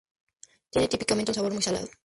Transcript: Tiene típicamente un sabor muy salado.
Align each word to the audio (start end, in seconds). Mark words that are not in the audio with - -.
Tiene 0.71 0.87
típicamente 0.87 1.29
un 1.29 1.35
sabor 1.35 1.53
muy 1.53 1.61
salado. 1.61 1.87